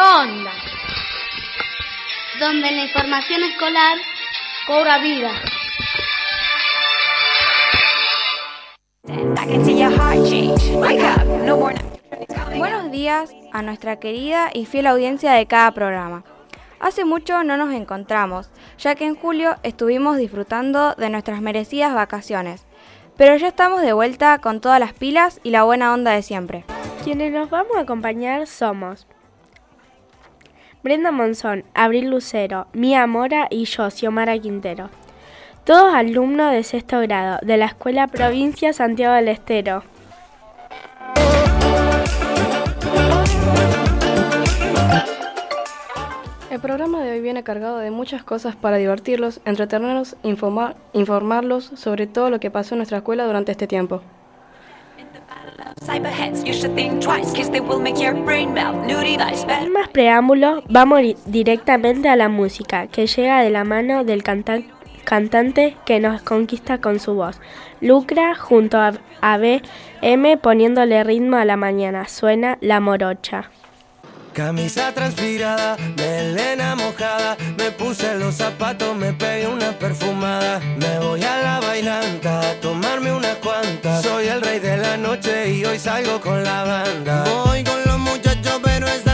onda? 0.00 0.52
Donde 2.38 2.70
la 2.72 2.84
información 2.84 3.42
escolar 3.44 3.98
cobra 4.66 4.98
vida. 4.98 5.30
Buenos 12.56 12.90
días 12.90 13.30
a 13.52 13.62
nuestra 13.62 13.96
querida 13.96 14.50
y 14.54 14.64
fiel 14.64 14.86
audiencia 14.86 15.32
de 15.32 15.46
cada 15.46 15.72
programa. 15.72 16.24
Hace 16.78 17.04
mucho 17.04 17.44
no 17.44 17.58
nos 17.58 17.74
encontramos, 17.74 18.50
ya 18.78 18.94
que 18.94 19.04
en 19.04 19.14
julio 19.14 19.56
estuvimos 19.62 20.16
disfrutando 20.16 20.94
de 20.94 21.10
nuestras 21.10 21.42
merecidas 21.42 21.94
vacaciones, 21.94 22.64
pero 23.18 23.36
ya 23.36 23.48
estamos 23.48 23.82
de 23.82 23.92
vuelta 23.92 24.38
con 24.38 24.62
todas 24.62 24.80
las 24.80 24.94
pilas 24.94 25.40
y 25.42 25.50
la 25.50 25.64
buena 25.64 25.92
onda 25.92 26.12
de 26.12 26.22
siempre. 26.22 26.64
Quienes 27.04 27.32
nos 27.32 27.50
vamos 27.50 27.76
a 27.76 27.80
acompañar 27.80 28.46
somos 28.46 29.06
Brenda 30.82 31.10
Monzón, 31.10 31.64
Abril 31.74 32.08
Lucero, 32.08 32.66
Mía 32.72 33.06
Mora 33.06 33.48
y 33.50 33.66
yo, 33.66 33.90
Xiomara 33.90 34.38
Quintero. 34.38 34.88
Todos 35.64 35.92
alumnos 35.92 36.52
de 36.52 36.62
sexto 36.62 37.00
grado 37.00 37.38
de 37.42 37.58
la 37.58 37.66
Escuela 37.66 38.06
Provincia 38.06 38.72
Santiago 38.72 39.14
del 39.14 39.28
Estero. 39.28 39.82
El 46.50 46.60
programa 46.60 47.02
de 47.02 47.12
hoy 47.12 47.20
viene 47.20 47.44
cargado 47.44 47.78
de 47.78 47.90
muchas 47.90 48.22
cosas 48.22 48.56
para 48.56 48.78
divertirlos, 48.78 49.42
entretenerlos, 49.44 50.16
informar, 50.22 50.76
informarlos 50.94 51.72
sobre 51.74 52.06
todo 52.06 52.30
lo 52.30 52.40
que 52.40 52.50
pasó 52.50 52.74
en 52.74 52.78
nuestra 52.78 52.98
escuela 52.98 53.26
durante 53.26 53.52
este 53.52 53.66
tiempo. 53.66 54.00
Sin 59.60 59.72
más 59.72 59.88
preámbulo, 59.88 60.62
vamos 60.68 61.00
directamente 61.26 62.08
a 62.08 62.16
la 62.16 62.28
música, 62.28 62.86
que 62.86 63.06
llega 63.06 63.42
de 63.42 63.50
la 63.50 63.64
mano 63.64 64.04
del 64.04 64.22
cantante 64.22 65.76
que 65.84 66.00
nos 66.00 66.22
conquista 66.22 66.80
con 66.80 67.00
su 67.00 67.14
voz. 67.14 67.40
Lucra 67.80 68.34
junto 68.34 68.78
a, 68.78 68.92
a 69.20 69.38
BM 69.38 70.36
poniéndole 70.38 71.02
ritmo 71.04 71.36
a 71.36 71.44
la 71.44 71.56
mañana. 71.56 72.06
Suena 72.08 72.58
La 72.60 72.80
Morocha. 72.80 73.50
Camisa 74.32 74.92
transpirada, 74.94 75.76
melena 75.96 76.76
mojada, 76.76 77.36
me 77.58 77.72
puse 77.72 78.14
los 78.14 78.36
zapatos, 78.36 78.96
me 78.96 79.12
pegué 79.12 79.48
una 79.48 79.72
perfumada. 79.72 80.60
Me 80.78 80.98
voy 81.00 81.22
a 81.24 81.42
la 81.42 81.60
bailanta 81.60 82.50
a 82.50 82.54
tomarme 82.60 83.12
una 83.12 83.34
cuanta. 83.36 84.00
Soy 84.02 84.28
el 84.28 84.40
rey 84.40 84.60
de 84.60 84.76
la 84.76 84.96
noche 84.96 85.50
y 85.50 85.64
hoy 85.64 85.78
salgo 85.78 86.20
con 86.20 86.44
la 86.44 86.62
banda. 86.62 87.24
Voy 87.24 87.64
con 87.64 87.82
los 87.84 87.98
muchachos, 87.98 88.60
pero 88.62 88.86
están 88.86 89.09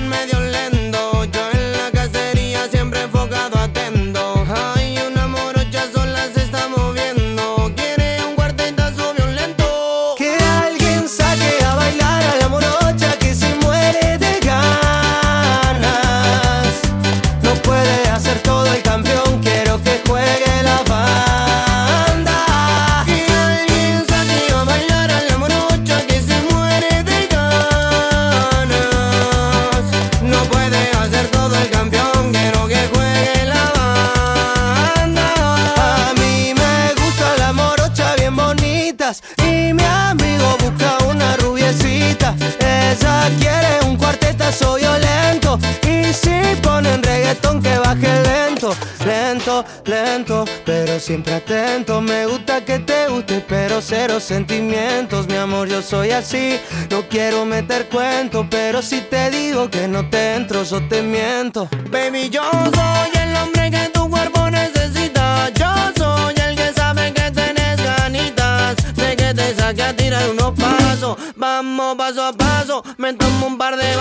lento, 49.85 50.45
pero 50.65 50.99
siempre 51.01 51.35
atento. 51.35 52.01
Me 52.01 52.27
gusta 52.27 52.65
que 52.65 52.79
te 52.79 53.09
guste, 53.09 53.45
pero 53.47 53.81
cero 53.81 54.21
sentimientos, 54.21 55.27
mi 55.27 55.37
amor, 55.37 55.69
yo 55.69 55.83
soy 55.83 56.11
así. 56.11 56.61
No 56.91 57.09
quiero 57.09 57.45
meter 57.45 57.89
cuento, 57.89 58.47
pero 58.51 58.83
si 58.83 59.01
te 59.01 59.31
digo 59.31 59.71
que 59.71 59.89
no 59.89 60.09
te 60.09 60.35
entro, 60.35 60.63
yo 60.65 60.87
te 60.89 61.03
miento. 61.03 61.69
Baby, 61.91 62.31
yo 62.31 62.43
soy 62.51 63.23
el 63.23 63.37
hombre 63.37 63.71
que 63.71 63.89
tu 63.91 64.09
cuerpo 64.09 64.51
necesita. 64.51 65.51
Yo 65.51 65.73
soy 65.97 66.35
el 66.47 66.57
que 66.57 66.73
sabe 66.73 67.13
que 67.13 67.31
tenés 67.31 67.77
ganitas 67.77 68.77
de 68.95 69.17
que 69.17 69.35
te 69.35 69.55
saque 69.55 69.83
a 69.83 69.95
tirar 69.95 70.29
unos 70.31 70.53
pasos. 70.53 71.17
Vamos 71.37 71.97
paso 71.97 72.25
a 72.25 72.33
paso, 72.33 72.83
me 72.99 73.13
tomo 73.15 73.47
un 73.47 73.59
par 73.59 73.77
de 73.77 73.97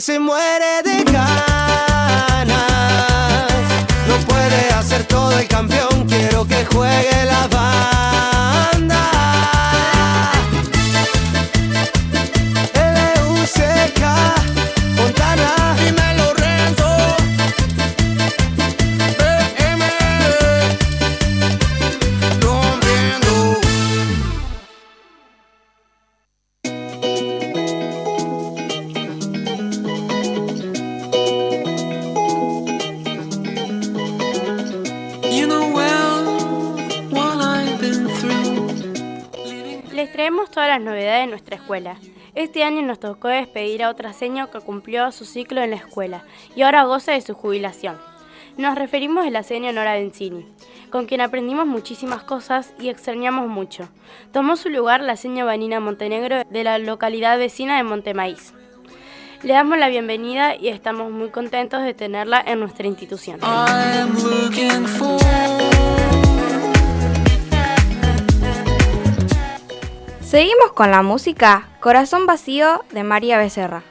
se 0.00 0.18
muere 0.18 0.82
de 0.82 1.04
ganas. 1.04 2.46
No 4.08 4.16
puede 4.26 4.70
hacer 4.70 5.04
todo 5.04 5.38
el 5.38 5.46
campeón, 5.46 6.06
quiero 6.08 6.46
que 6.46 6.64
juegue 6.64 7.24
la 7.26 7.46
banda. 7.48 8.69
Este 42.34 42.64
año 42.64 42.82
nos 42.82 42.98
tocó 42.98 43.28
despedir 43.28 43.84
a 43.84 43.90
otra 43.90 44.12
seño 44.12 44.50
que 44.50 44.60
cumplió 44.60 45.12
su 45.12 45.24
ciclo 45.24 45.62
en 45.62 45.70
la 45.70 45.76
escuela 45.76 46.24
y 46.56 46.62
ahora 46.62 46.84
goza 46.84 47.12
de 47.12 47.20
su 47.20 47.34
jubilación. 47.34 47.96
Nos 48.56 48.74
referimos 48.76 49.24
a 49.24 49.30
la 49.30 49.44
señora 49.44 49.72
Nora 49.72 49.94
Benzini, 49.94 50.44
con 50.90 51.06
quien 51.06 51.20
aprendimos 51.20 51.66
muchísimas 51.66 52.24
cosas 52.24 52.74
y 52.80 52.88
extrañamos 52.88 53.48
mucho. 53.48 53.88
Tomó 54.32 54.56
su 54.56 54.68
lugar 54.68 55.00
la 55.00 55.16
señora 55.16 55.44
Vanina 55.44 55.78
Montenegro 55.78 56.42
de 56.44 56.64
la 56.64 56.78
localidad 56.78 57.38
vecina 57.38 57.76
de 57.76 57.84
Montemaíz. 57.84 58.52
Le 59.44 59.52
damos 59.52 59.78
la 59.78 59.88
bienvenida 59.88 60.56
y 60.56 60.68
estamos 60.68 61.12
muy 61.12 61.30
contentos 61.30 61.82
de 61.82 61.94
tenerla 61.94 62.42
en 62.44 62.58
nuestra 62.58 62.86
institución. 62.88 63.38
Seguimos 70.30 70.70
con 70.74 70.92
la 70.92 71.02
música 71.02 71.68
Corazón 71.80 72.24
Vacío 72.24 72.84
de 72.92 73.02
María 73.02 73.36
Becerra. 73.36 73.82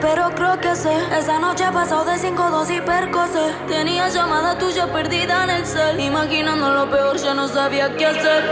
Pero 0.00 0.30
creo 0.34 0.58
que 0.58 0.74
sé. 0.74 0.92
Esa 1.16 1.38
noche 1.38 1.64
pasó 1.72 2.04
de 2.04 2.14
5-2 2.14 2.76
y 2.76 2.80
percose. 2.80 3.54
Tenía 3.68 4.08
llamada 4.08 4.58
tuya 4.58 4.92
perdida 4.92 5.44
en 5.44 5.50
el 5.50 5.66
cel. 5.66 6.00
Imaginando 6.00 6.70
lo 6.70 6.90
peor, 6.90 7.16
ya 7.16 7.34
no 7.34 7.46
sabía 7.46 7.94
qué 7.96 8.06
hacer. 8.06 8.44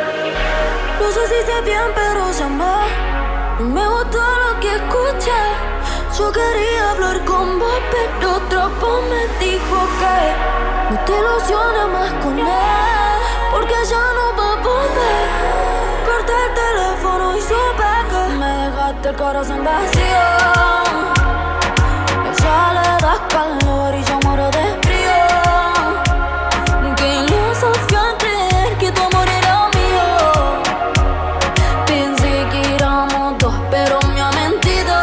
No 1.00 1.10
sé 1.10 1.26
si 1.26 1.46
sé 1.46 1.60
bien, 1.62 1.90
pero 1.94 2.30
llamé. 2.30 3.74
Me 3.74 3.86
gustó 3.88 4.18
lo 4.18 4.60
que 4.60 4.76
escuché. 4.76 5.42
Yo 6.16 6.30
quería 6.30 6.90
hablar 6.92 7.24
con 7.24 7.58
vos, 7.58 7.80
pero 7.90 8.36
otra 8.36 8.68
voz 8.80 9.02
me 9.10 9.26
dijo 9.44 9.78
que 10.00 10.94
no 10.94 11.00
te 11.04 11.12
ilusiones 11.18 11.88
más 11.92 12.12
con 12.22 12.38
él. 12.38 12.46
Porque 13.50 13.74
ya 13.90 14.04
no 14.18 14.36
va 14.38 14.52
a 14.52 14.56
volver. 14.56 15.28
Corté 16.06 16.32
el 16.46 16.54
teléfono 16.54 17.36
y 17.36 17.40
supe 17.40 17.90
que 18.10 18.34
me 18.36 18.70
dejaste 18.70 19.08
el 19.08 19.16
corazón 19.16 19.64
vacío. 19.64 20.87
Ya 22.48 22.72
le 22.72 22.88
das 23.04 23.20
calor 23.28 23.94
y 23.94 24.02
yo 24.04 24.18
muero 24.24 24.46
de 24.50 24.64
frío. 24.84 25.20
Qué 26.96 27.08
ilusión 27.22 28.08
creer 28.18 28.70
que 28.78 28.90
tu 28.90 29.02
amor 29.02 29.28
era 29.28 29.68
mío. 29.76 30.08
Pensé 31.86 32.32
que 32.50 32.74
éramos 32.74 33.36
dos, 33.36 33.54
pero 33.70 34.00
me 34.14 34.22
ha 34.22 34.30
mentido. 34.30 34.94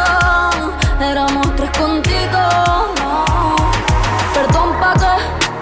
Éramos 1.00 1.56
tres 1.56 1.69
contigo. 1.77 2.42
No. 3.00 3.56
Perdón 4.33 4.69
pa' 4.81 4.94
que 5.01 5.13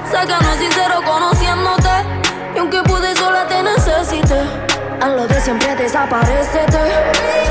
sé 0.09 0.19
que 0.25 0.38
no 0.41 0.50
es 0.53 0.59
sincero 0.59 1.01
conociéndote. 1.03 1.95
Y 2.56 2.59
aunque 2.59 2.81
pude 2.83 3.13
sola 3.18 3.45
te 3.45 3.62
necesité. 3.62 4.39
A 5.01 5.09
lo 5.09 5.27
de 5.27 5.41
siempre 5.41 5.75
desaparecete. 5.75 7.43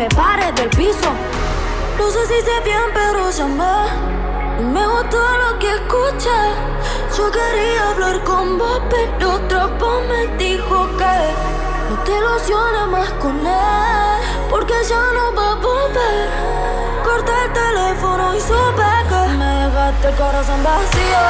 Me 0.00 0.08
paré 0.16 0.50
del 0.52 0.70
piso. 0.70 1.10
No 1.98 2.10
sé 2.10 2.26
si 2.26 2.40
sé 2.40 2.60
bien, 2.64 2.88
pero 2.94 3.30
llamé. 3.30 3.84
Me 4.72 4.86
gustó 4.86 5.18
lo 5.18 5.58
que 5.58 5.74
escuché. 5.74 6.40
Yo 7.18 7.30
quería 7.30 7.90
hablar 7.90 8.24
con 8.24 8.56
vos, 8.56 8.80
pero 8.88 9.34
otra 9.34 9.66
voz 9.66 10.02
me 10.08 10.26
dijo 10.38 10.88
que 10.96 11.16
no 11.90 11.96
te 12.02 12.12
ilusiones 12.16 12.86
más 12.90 13.10
con 13.20 13.46
él, 13.46 14.22
porque 14.48 14.72
ya 14.88 15.04
no 15.12 15.34
va 15.36 15.52
a 15.52 15.54
volver. 15.56 16.30
Corté 17.04 17.32
el 17.44 17.52
teléfono 17.52 18.34
y 18.34 18.40
supe 18.40 18.90
que 19.10 19.36
me 19.36 19.50
dejaste 19.64 20.08
el 20.08 20.14
corazón 20.14 20.62
vacío. 20.64 21.24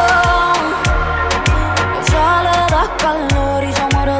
Ya 2.12 2.42
le 2.44 2.56
das 2.72 2.90
calor 2.98 3.64
y 3.64 3.72
yo 3.72 3.88
muero 3.94 4.19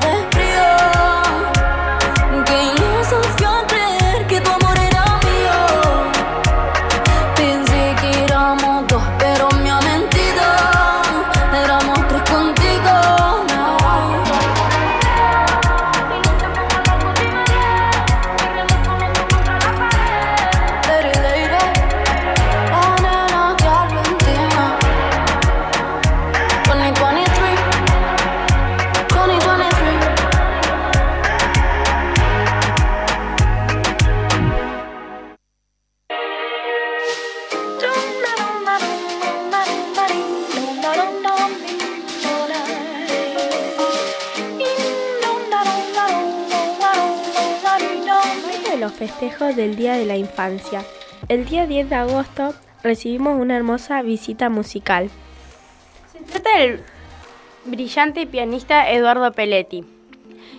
del 49.56 49.76
Día 49.76 49.94
de 49.94 50.06
la 50.06 50.16
Infancia. 50.16 50.84
El 51.28 51.44
día 51.44 51.66
10 51.66 51.90
de 51.90 51.96
agosto 51.96 52.54
recibimos 52.82 53.40
una 53.40 53.56
hermosa 53.56 54.02
visita 54.02 54.48
musical. 54.48 55.10
Se 56.12 56.20
trata 56.20 56.58
del 56.58 56.82
brillante 57.64 58.26
pianista 58.26 58.90
Eduardo 58.90 59.32
Pelletti, 59.32 59.84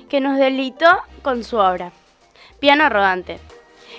que 0.10 0.20
nos 0.20 0.38
deleitó 0.38 0.88
con 1.22 1.44
su 1.44 1.58
obra, 1.58 1.92
Piano 2.60 2.90
Rodante. 2.90 3.40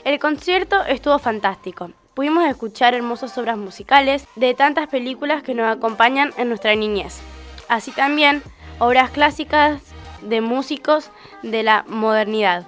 El 0.04 0.18
concierto 0.18 0.84
estuvo 0.84 1.18
fantástico. 1.18 1.90
Pudimos 2.14 2.44
escuchar 2.44 2.94
hermosas 2.94 3.36
obras 3.38 3.56
musicales 3.56 4.26
de 4.36 4.54
tantas 4.54 4.88
películas 4.88 5.42
que 5.42 5.54
nos 5.54 5.74
acompañan 5.74 6.32
en 6.36 6.48
nuestra 6.48 6.74
niñez. 6.74 7.20
Así 7.68 7.90
también 7.92 8.42
obras 8.78 9.10
clásicas 9.10 9.80
de 10.20 10.40
músicos 10.40 11.10
de 11.42 11.62
la 11.62 11.84
modernidad. 11.88 12.66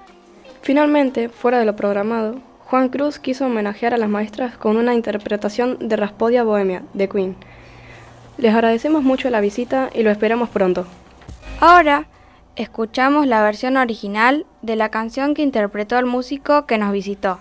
Finalmente, 0.65 1.29
fuera 1.29 1.59
de 1.59 1.65
lo 1.65 1.75
programado, 1.75 2.41
Juan 2.65 2.89
Cruz 2.89 3.19
quiso 3.19 3.45
homenajear 3.45 3.93
a 3.93 3.97
las 3.97 4.09
maestras 4.09 4.57
con 4.57 4.77
una 4.77 4.95
interpretación 4.95 5.77
de 5.79 5.95
Raspodia 5.95 6.43
Bohemia, 6.43 6.81
de 6.95 7.07
Queen. 7.07 7.35
Les 8.39 8.51
agradecemos 8.51 9.03
mucho 9.03 9.29
la 9.29 9.41
visita 9.41 9.91
y 9.93 10.01
lo 10.01 10.09
esperamos 10.09 10.49
pronto. 10.49 10.87
Ahora 11.59 12.07
escuchamos 12.55 13.27
la 13.27 13.43
versión 13.43 13.77
original 13.77 14.47
de 14.63 14.75
la 14.75 14.89
canción 14.89 15.35
que 15.35 15.43
interpretó 15.43 15.99
el 15.99 16.07
músico 16.07 16.65
que 16.65 16.79
nos 16.79 16.91
visitó. 16.91 17.37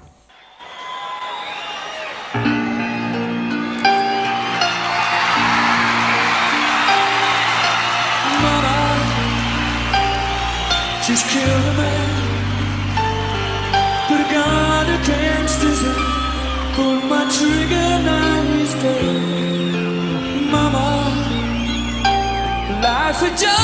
Life's 23.14 23.22
a 23.22 23.46
joke. 23.46 23.63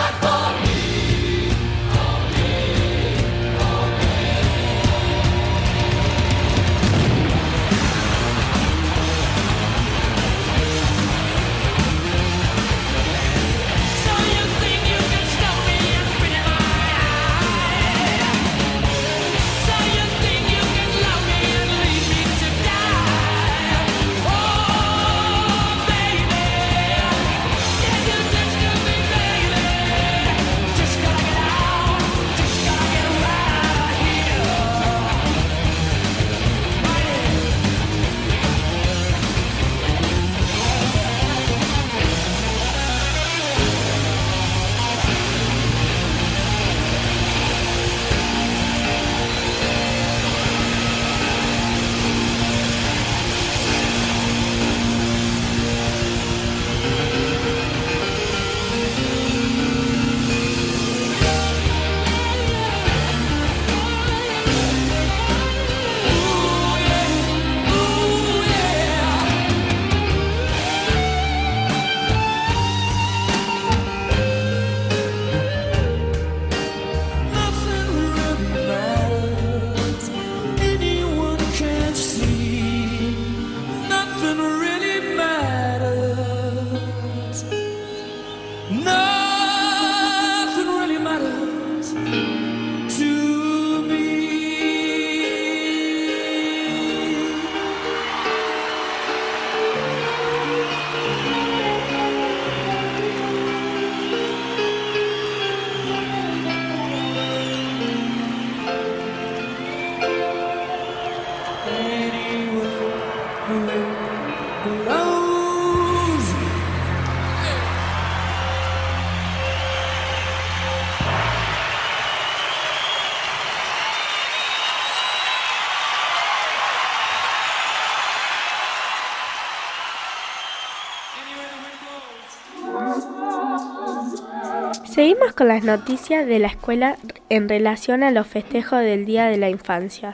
Seguimos 134.91 135.31
con 135.31 135.47
las 135.47 135.63
noticias 135.63 136.27
de 136.27 136.37
la 136.37 136.47
escuela 136.47 136.97
en 137.29 137.47
relación 137.47 138.03
a 138.03 138.11
los 138.11 138.27
festejos 138.27 138.81
del 138.81 139.05
Día 139.05 139.27
de 139.27 139.37
la 139.37 139.49
Infancia. 139.49 140.13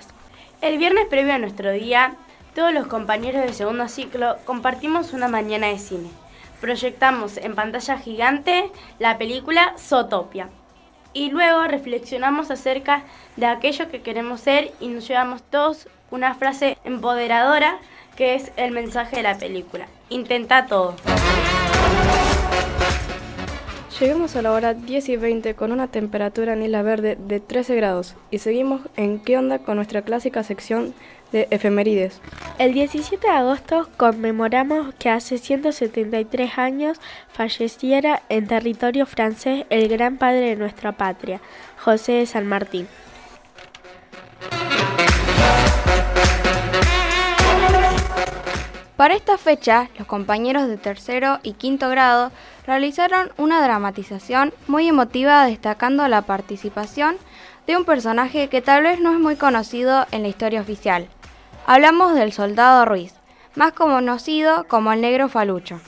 El 0.61 0.77
viernes 0.77 1.07
previo 1.07 1.33
a 1.33 1.39
nuestro 1.39 1.71
día, 1.71 2.13
todos 2.53 2.71
los 2.71 2.85
compañeros 2.85 3.41
de 3.41 3.53
segundo 3.53 3.87
ciclo 3.87 4.35
compartimos 4.45 5.13
una 5.13 5.29
mañana 5.29 5.65
de 5.65 5.79
cine. 5.79 6.11
Proyectamos 6.61 7.37
en 7.37 7.55
pantalla 7.55 7.97
gigante 7.97 8.69
la 8.99 9.17
película 9.17 9.73
Zootopia. 9.79 10.49
Y 11.11 11.31
luego 11.31 11.63
reflexionamos 11.63 12.51
acerca 12.51 13.01
de 13.35 13.47
aquello 13.47 13.89
que 13.89 14.03
queremos 14.03 14.41
ser 14.41 14.73
y 14.79 14.89
nos 14.89 15.07
llevamos 15.07 15.41
todos 15.41 15.87
una 16.11 16.35
frase 16.35 16.77
empoderadora 16.83 17.79
que 18.15 18.35
es 18.35 18.51
el 18.57 18.69
mensaje 18.73 19.15
de 19.15 19.23
la 19.23 19.39
película. 19.39 19.87
Intenta 20.09 20.67
todo. 20.67 20.93
Llegamos 23.99 24.35
a 24.35 24.43
la 24.43 24.51
hora 24.51 24.75
10 24.75 25.09
y 25.09 25.17
20 25.17 25.55
con 25.55 25.71
una 25.71 25.87
temperatura 25.87 26.53
en 26.53 26.61
Isla 26.61 26.83
Verde 26.83 27.17
de 27.19 27.39
13 27.39 27.75
grados 27.75 28.13
y 28.29 28.37
seguimos 28.37 28.81
en 28.95 29.17
qué 29.17 29.39
onda 29.39 29.57
con 29.57 29.77
nuestra 29.77 30.03
clásica 30.03 30.43
sección 30.43 30.93
de 31.31 31.47
efemérides. 31.49 32.21
El 32.59 32.73
17 32.73 33.25
de 33.25 33.33
agosto 33.33 33.89
conmemoramos 33.97 34.93
que 34.99 35.09
hace 35.09 35.39
173 35.39 36.59
años 36.59 36.99
falleciera 37.33 38.21
en 38.29 38.45
territorio 38.45 39.07
francés 39.07 39.65
el 39.71 39.87
gran 39.87 40.17
padre 40.17 40.49
de 40.49 40.55
nuestra 40.57 40.91
patria, 40.91 41.41
José 41.83 42.11
de 42.13 42.25
San 42.27 42.45
Martín. 42.45 42.87
Para 48.97 49.13
esta 49.13 49.37
fecha, 49.37 49.89
los 49.99 50.07
compañeros 50.07 50.67
de 50.67 50.75
tercero 50.75 51.39
y 51.43 51.53
quinto 51.53 51.87
grado 51.87 52.31
realizaron 52.65 53.31
una 53.37 53.61
dramatización 53.61 54.55
muy 54.65 54.87
emotiva 54.87 55.45
destacando 55.45 56.07
la 56.07 56.23
participación 56.23 57.15
de 57.67 57.77
un 57.77 57.85
personaje 57.85 58.49
que 58.49 58.63
tal 58.63 58.81
vez 58.81 58.99
no 58.99 59.11
es 59.11 59.19
muy 59.19 59.35
conocido 59.35 60.07
en 60.09 60.23
la 60.23 60.29
historia 60.29 60.61
oficial. 60.61 61.07
Hablamos 61.67 62.15
del 62.15 62.33
soldado 62.33 62.85
Ruiz, 62.85 63.13
más 63.53 63.73
conocido 63.73 64.63
como 64.67 64.91
el 64.91 65.01
negro 65.01 65.29
falucho. 65.29 65.79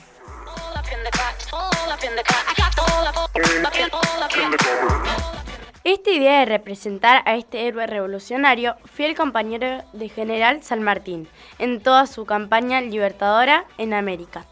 Esta 5.82 6.10
idea 6.10 6.40
de 6.40 6.44
representar 6.44 7.22
a 7.24 7.36
este 7.36 7.66
héroe 7.66 7.86
revolucionario 7.86 8.76
fue 8.84 9.06
el 9.06 9.16
compañero 9.16 9.82
de 9.94 10.10
General 10.10 10.62
San 10.62 10.82
Martín 10.82 11.26
en 11.58 11.80
toda 11.80 12.06
su 12.06 12.26
campaña 12.26 12.82
libertadora 12.82 13.64
en 13.78 13.94
América. 13.94 14.44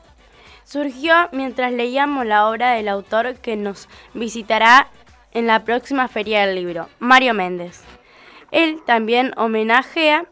Surgió 0.64 1.14
mientras 1.32 1.70
leíamos 1.70 2.24
la 2.24 2.48
obra 2.48 2.72
del 2.72 2.88
autor 2.88 3.34
que 3.40 3.56
nos 3.56 3.90
visitará 4.14 4.88
en 5.32 5.46
la 5.46 5.64
próxima 5.64 6.08
feria 6.08 6.46
del 6.46 6.54
libro, 6.54 6.88
Mario 6.98 7.34
Méndez. 7.34 7.82
Él 8.50 8.80
también 8.86 9.32
homenajea 9.36 10.24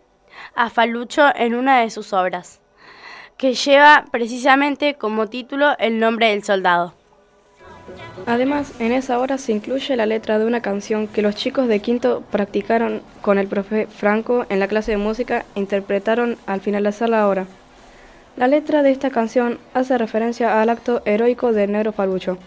a 0.55 0.71
Falucho 0.71 1.27
en 1.37 1.55
una 1.55 1.81
de 1.81 1.91
sus 1.91 2.15
obras, 2.15 2.63
que 3.37 3.53
lleva 3.53 4.07
precisamente 4.11 4.95
como 4.95 5.29
título 5.29 5.77
el 5.79 5.99
nombre 5.99 6.31
del 6.31 6.43
soldado. 6.43 6.96
Además, 8.27 8.73
en 8.81 8.93
esa 8.93 9.19
obra 9.21 9.39
se 9.39 9.53
incluye 9.53 9.97
la 9.97 10.07
letra 10.07 10.39
de 10.39 10.47
una 10.47 10.61
canción 10.61 11.07
que 11.07 11.23
los 11.23 11.37
chicos 11.37 11.69
de 11.69 11.81
quinto 11.81 12.23
practicaron 12.31 13.03
con 13.23 13.39
el 13.39 13.47
profe 13.47 13.87
Franco 13.87 14.47
en 14.49 14.59
la 14.59 14.69
clase 14.69 14.93
de 14.93 14.97
música 14.97 15.45
e 15.55 15.61
interpretaron 15.61 16.37
al 16.47 16.61
finalizar 16.61 17.09
la 17.09 17.29
obra. 17.29 17.47
La 18.37 18.49
letra 18.49 18.83
de 18.83 18.91
esta 18.91 19.11
canción 19.11 19.59
hace 19.73 19.97
referencia 19.97 20.61
al 20.61 20.69
acto 20.69 21.03
heroico 21.05 21.53
del 21.53 21.73
negro 21.73 21.93
Falucho, 21.93 22.39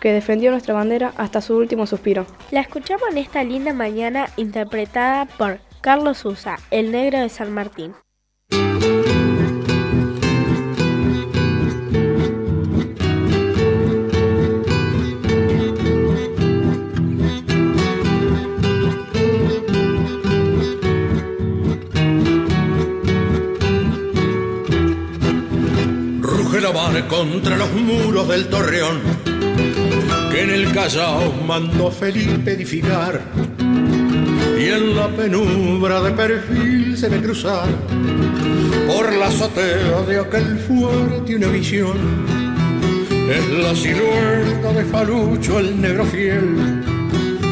que 0.00 0.12
defendió 0.12 0.50
nuestra 0.50 0.74
bandera 0.74 1.12
hasta 1.16 1.40
su 1.40 1.56
último 1.56 1.86
suspiro. 1.86 2.26
La 2.50 2.60
escuchamos 2.60 3.08
en 3.10 3.18
esta 3.18 3.44
linda 3.44 3.72
mañana 3.72 4.26
interpretada 4.36 5.24
por 5.24 5.60
Carlos 5.80 6.18
Sousa, 6.18 6.58
el 6.70 6.92
negro 6.92 7.20
de 7.20 7.28
San 7.28 7.52
Martín. 7.52 7.94
Mar 26.70 27.08
contra 27.08 27.56
los 27.56 27.72
muros 27.72 28.28
del 28.28 28.46
torreón 28.46 29.00
que 30.30 30.42
en 30.42 30.50
el 30.50 30.72
Callao 30.72 31.32
mandó 31.44 31.90
Felipe 31.90 32.52
edificar 32.52 33.20
y 34.56 34.68
en 34.68 34.94
la 34.94 35.08
penumbra 35.08 36.00
de 36.00 36.12
perfil 36.12 36.96
se 36.96 37.08
ve 37.08 37.20
cruzar 37.20 37.68
por 38.86 39.12
la 39.12 39.26
azotea 39.26 40.02
de 40.06 40.20
aquel 40.20 40.56
fuerte 40.60 41.34
una 41.34 41.48
visión. 41.48 41.98
Es 43.28 43.48
la 43.50 43.74
silueta 43.74 44.72
de 44.72 44.84
Falucho 44.84 45.58
el 45.58 45.80
negro 45.80 46.04
fiel 46.06 46.80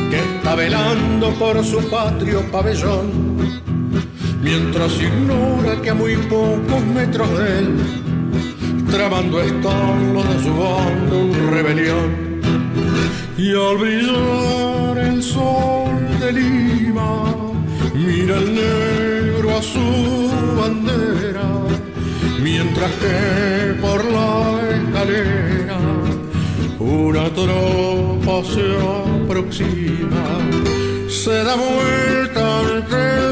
que 0.08 0.18
está 0.18 0.54
velando 0.54 1.34
por 1.34 1.64
su 1.64 1.80
patrio 1.90 2.42
pabellón 2.52 3.60
mientras 4.40 4.92
ignora 5.00 5.82
que 5.82 5.90
a 5.90 5.94
muy 5.94 6.16
pocos 6.16 6.84
metros 6.94 7.28
de 7.38 7.58
él 7.58 8.09
tramando 8.90 9.40
están 9.40 10.14
los 10.14 10.28
de 10.28 10.42
su 10.42 10.50
banda 10.50 11.16
un 11.16 11.50
rebelión. 11.50 12.40
Y 13.38 13.50
al 13.54 13.78
brillar 13.78 14.98
el 14.98 15.22
sol 15.22 16.18
de 16.20 16.32
Lima 16.32 17.24
mira 17.94 18.36
el 18.36 18.54
negro 18.54 19.56
a 19.56 19.62
su 19.62 20.30
bandera 20.58 21.48
mientras 22.42 22.90
que 23.02 23.74
por 23.80 24.04
la 24.04 24.60
escalera 24.76 25.78
una 26.78 27.24
tropa 27.30 28.42
se 28.52 28.66
aproxima 29.24 30.24
se 31.08 31.44
da 31.44 31.54
vuelta 31.56 32.60
ante 32.60 33.29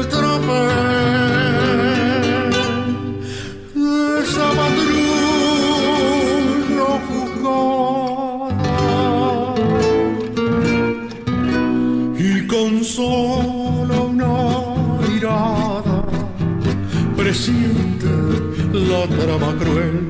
la 19.29 19.37
trama 19.37 19.57
cruel. 19.59 20.09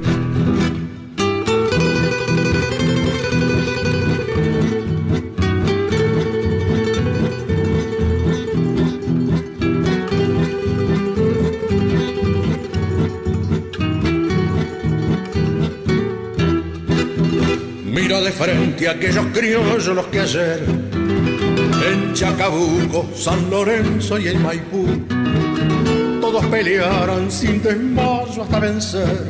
Mira 17.86 18.22
de 18.22 18.32
frente 18.32 18.88
a 18.88 18.92
aquellos 18.92 19.26
criollos 19.34 19.88
los 19.88 20.06
que 20.08 20.20
ayer 20.22 20.64
en 21.92 22.14
Chacabuco, 22.14 23.10
San 23.16 23.50
Lorenzo 23.50 24.18
y 24.18 24.28
en 24.30 24.42
Maipú 24.42 24.88
todos 26.32 26.46
pelearon 26.46 27.32
sin 27.32 27.60
hasta 28.44 28.60
vencer 28.60 29.28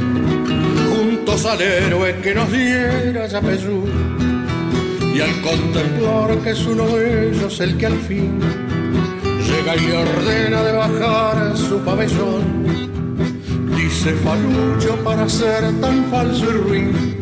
juntos 0.89 1.45
al 1.45 1.61
héroe 1.61 2.15
que 2.21 2.35
nos 2.35 2.51
diera 2.51 3.27
Yapeyú 3.27 3.85
y 5.13 5.21
al 5.21 5.41
contemplar 5.41 6.37
que 6.43 6.51
es 6.51 6.65
uno 6.65 6.85
de 6.87 7.29
ellos 7.29 7.59
el 7.59 7.77
que 7.77 7.85
al 7.85 7.99
fin 7.99 8.39
llega 9.47 9.75
y 9.75 9.79
le 9.87 9.97
ordena 9.97 10.63
de 10.63 10.71
bajar 10.71 11.57
su 11.57 11.79
pabellón 11.79 12.65
dice 13.75 14.13
Falucho 14.13 14.95
para 15.03 15.27
ser 15.27 15.79
tan 15.81 16.05
falso 16.11 16.45
y 16.45 16.53
ruin 16.53 17.19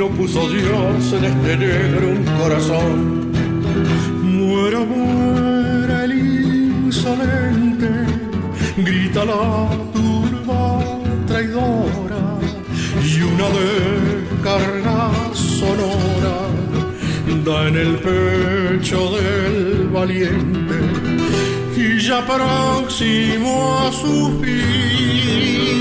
no 0.00 0.08
puso 0.08 0.48
Dios 0.48 1.12
en 1.12 1.24
este 1.24 1.56
negro 1.58 2.08
un 2.08 2.24
corazón. 2.40 3.32
Muera, 4.22 4.80
muera 4.80 6.04
el 6.04 6.12
insolente, 6.86 7.90
grita 8.78 9.24
una 13.40 13.48
descarga 13.58 15.10
sonora 15.34 16.36
da 17.44 17.68
en 17.68 17.76
el 17.76 17.94
pecho 17.96 19.10
del 19.16 19.88
valiente 19.88 20.78
y 21.76 21.98
ya 22.00 22.24
próximo 22.26 23.78
a 23.78 23.92
su 23.92 24.40
fin 24.42 25.80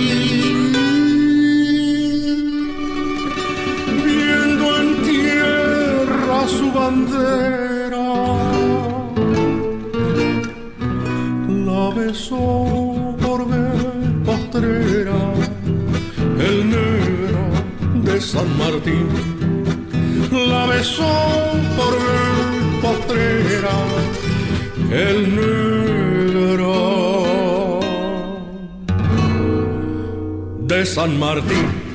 su 6.48 6.72
bandera. 6.72 8.08
La 11.68 11.90
besó 11.96 13.16
por 13.22 13.48
ver 13.48 14.24
postrera 14.26 14.99
San 18.32 18.50
Martín. 18.60 19.08
La 20.52 20.68
besó 20.68 21.16
por 21.78 21.94
postrera 22.80 23.78
el 24.92 25.36
negro 25.36 26.70
de 30.60 30.86
San 30.86 31.18
Martín. 31.18 31.89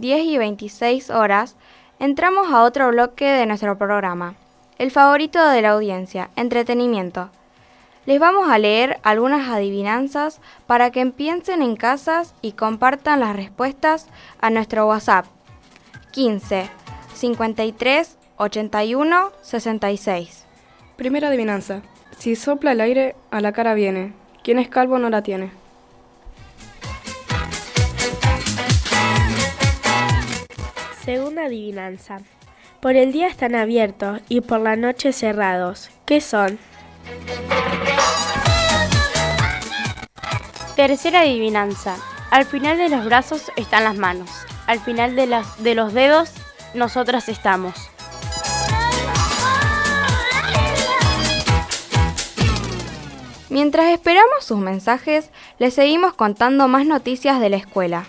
10 0.00 0.24
y 0.24 0.38
26 0.38 1.10
horas, 1.10 1.56
entramos 1.98 2.50
a 2.50 2.62
otro 2.62 2.88
bloque 2.88 3.26
de 3.26 3.44
nuestro 3.44 3.76
programa, 3.76 4.34
el 4.78 4.90
favorito 4.90 5.46
de 5.46 5.60
la 5.60 5.72
audiencia, 5.72 6.30
entretenimiento. 6.36 7.28
Les 8.06 8.18
vamos 8.18 8.48
a 8.48 8.56
leer 8.56 8.98
algunas 9.02 9.50
adivinanzas 9.50 10.40
para 10.66 10.90
que 10.90 11.04
piensen 11.04 11.60
en 11.60 11.76
casas 11.76 12.34
y 12.40 12.52
compartan 12.52 13.20
las 13.20 13.36
respuestas 13.36 14.06
a 14.40 14.48
nuestro 14.48 14.86
WhatsApp 14.88 15.26
15 16.12 16.70
53 17.12 18.16
81 18.38 19.32
66. 19.42 20.46
Primera 20.96 21.28
adivinanza. 21.28 21.82
Si 22.16 22.36
sopla 22.36 22.72
el 22.72 22.80
aire, 22.80 23.16
a 23.30 23.42
la 23.42 23.52
cara 23.52 23.74
viene. 23.74 24.14
Quien 24.42 24.58
es 24.58 24.68
calvo 24.70 24.98
no 24.98 25.10
la 25.10 25.22
tiene. 25.22 25.59
Segunda 31.10 31.46
adivinanza. 31.46 32.18
Por 32.80 32.94
el 32.94 33.10
día 33.10 33.26
están 33.26 33.56
abiertos 33.56 34.20
y 34.28 34.42
por 34.42 34.60
la 34.60 34.76
noche 34.76 35.12
cerrados. 35.12 35.90
¿Qué 36.06 36.20
son? 36.20 36.56
Tercera 40.76 41.22
adivinanza. 41.22 41.96
Al 42.30 42.44
final 42.44 42.78
de 42.78 42.90
los 42.90 43.04
brazos 43.04 43.50
están 43.56 43.82
las 43.82 43.96
manos. 43.96 44.30
Al 44.68 44.78
final 44.78 45.16
de, 45.16 45.26
las- 45.26 45.60
de 45.60 45.74
los 45.74 45.92
dedos, 45.94 46.30
nosotras 46.74 47.28
estamos. 47.28 47.74
Mientras 53.48 53.88
esperamos 53.92 54.44
sus 54.44 54.58
mensajes, 54.58 55.30
les 55.58 55.74
seguimos 55.74 56.14
contando 56.14 56.68
más 56.68 56.86
noticias 56.86 57.40
de 57.40 57.50
la 57.50 57.56
escuela. 57.56 58.06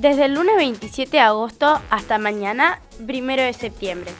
Desde 0.00 0.26
el 0.26 0.34
lunes 0.34 0.54
27 0.54 1.10
de 1.10 1.18
agosto 1.18 1.82
hasta 1.90 2.18
mañana 2.18 2.78
1 3.00 3.08
de 3.34 3.52
septiembre, 3.52 4.12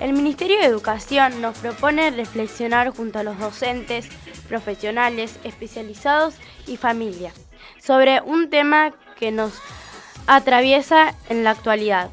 el 0.00 0.14
Ministerio 0.14 0.56
de 0.56 0.64
Educación 0.64 1.42
nos 1.42 1.58
propone 1.58 2.10
reflexionar 2.10 2.88
junto 2.88 3.18
a 3.18 3.22
los 3.22 3.38
docentes, 3.38 4.08
profesionales, 4.48 5.38
especializados 5.44 6.36
y 6.66 6.78
familia 6.78 7.34
sobre 7.78 8.22
un 8.22 8.48
tema 8.48 8.94
que 9.18 9.30
nos 9.30 9.52
atraviesa 10.26 11.14
en 11.28 11.44
la 11.44 11.50
actualidad. 11.50 12.08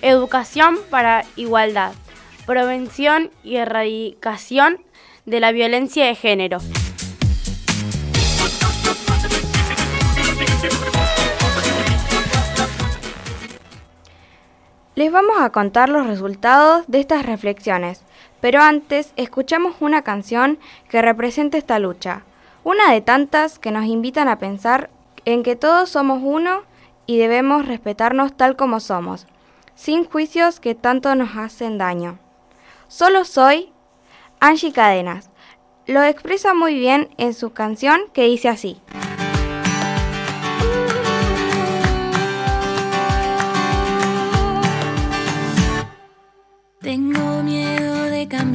Educación 0.00 0.78
para 0.88 1.26
igualdad, 1.36 1.92
prevención 2.46 3.30
y 3.44 3.56
erradicación 3.56 4.82
de 5.26 5.40
la 5.40 5.52
violencia 5.52 6.06
de 6.06 6.14
género. 6.14 6.60
Les 14.98 15.12
vamos 15.12 15.36
a 15.38 15.50
contar 15.50 15.90
los 15.90 16.08
resultados 16.08 16.84
de 16.88 16.98
estas 16.98 17.24
reflexiones, 17.24 18.02
pero 18.40 18.60
antes 18.60 19.12
escuchamos 19.14 19.76
una 19.78 20.02
canción 20.02 20.58
que 20.88 21.00
representa 21.00 21.56
esta 21.56 21.78
lucha, 21.78 22.24
una 22.64 22.90
de 22.90 23.00
tantas 23.00 23.60
que 23.60 23.70
nos 23.70 23.84
invitan 23.84 24.26
a 24.26 24.40
pensar 24.40 24.90
en 25.24 25.44
que 25.44 25.54
todos 25.54 25.88
somos 25.88 26.18
uno 26.24 26.62
y 27.06 27.16
debemos 27.16 27.66
respetarnos 27.66 28.36
tal 28.36 28.56
como 28.56 28.80
somos, 28.80 29.28
sin 29.76 30.04
juicios 30.04 30.58
que 30.58 30.74
tanto 30.74 31.14
nos 31.14 31.36
hacen 31.36 31.78
daño. 31.78 32.18
Solo 32.88 33.24
soy 33.24 33.72
Angie 34.40 34.72
Cadenas. 34.72 35.30
Lo 35.86 36.02
expresa 36.02 36.54
muy 36.54 36.74
bien 36.76 37.08
en 37.18 37.34
su 37.34 37.52
canción 37.52 38.00
que 38.12 38.24
dice 38.24 38.48
así. 38.48 38.80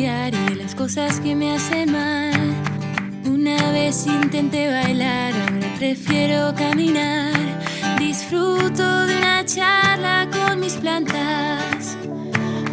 Y 0.06 0.56
las 0.56 0.76
cosas 0.76 1.22
que 1.22 1.34
me 1.34 1.54
hacen 1.54 1.94
mal. 1.94 2.36
Una 3.26 3.72
vez 3.72 4.06
intenté 4.06 4.70
bailar, 4.70 5.32
ahora 5.34 5.74
prefiero 5.78 6.54
caminar. 6.56 7.34
Disfruto 7.98 9.06
de 9.06 9.18
una 9.18 9.46
charla 9.46 10.28
con 10.30 10.60
mis 10.60 10.74
plantas, 10.74 11.98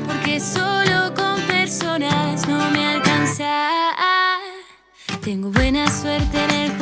porque 0.09 0.41
solo 0.41 1.15
con 1.15 1.41
personas 1.47 2.49
no 2.49 2.69
me 2.73 2.85
alcanza. 2.85 3.95
Tengo 5.23 5.53
buena 5.53 5.87
suerte 5.89 6.37
en 6.47 6.51
el 6.51 6.80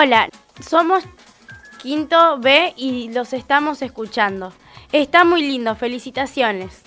Hola, 0.00 0.28
somos 0.60 1.02
Quinto 1.82 2.38
B 2.38 2.72
y 2.76 3.08
los 3.08 3.32
estamos 3.32 3.82
escuchando. 3.82 4.52
Está 4.92 5.24
muy 5.24 5.42
lindo, 5.42 5.74
felicitaciones. 5.74 6.82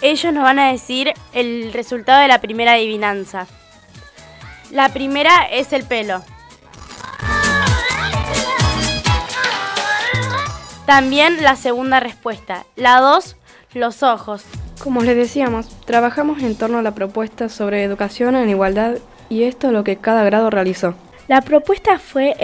Ellos 0.00 0.32
nos 0.32 0.42
van 0.42 0.58
a 0.58 0.72
decir 0.72 1.12
el 1.34 1.74
resultado 1.74 2.22
de 2.22 2.28
la 2.28 2.40
primera 2.40 2.72
adivinanza. 2.72 3.46
La 4.70 4.88
primera 4.94 5.42
es 5.42 5.74
el 5.74 5.84
pelo. 5.84 6.24
También 10.86 11.42
la 11.42 11.56
segunda 11.56 11.98
respuesta. 11.98 12.64
La 12.76 13.00
dos, 13.00 13.36
los 13.74 14.04
ojos. 14.04 14.44
Como 14.78 15.02
les 15.02 15.16
decíamos, 15.16 15.68
trabajamos 15.84 16.40
en 16.44 16.54
torno 16.54 16.78
a 16.78 16.82
la 16.82 16.94
propuesta 16.94 17.48
sobre 17.48 17.82
educación 17.82 18.36
en 18.36 18.48
igualdad 18.48 18.98
y 19.28 19.42
esto 19.42 19.66
es 19.66 19.72
lo 19.72 19.82
que 19.82 19.96
cada 19.96 20.22
grado 20.22 20.48
realizó. 20.48 20.94
La 21.26 21.40
propuesta 21.40 21.98
fue 21.98 22.36